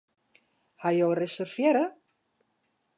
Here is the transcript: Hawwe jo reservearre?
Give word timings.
Hawwe 0.85 0.97
jo 0.99 1.09
reservearre? 1.21 1.85